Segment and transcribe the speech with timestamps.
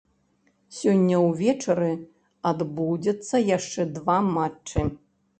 [0.75, 1.89] Сёння ўвечары
[2.51, 4.87] адбудзецца яшчэ два матчы.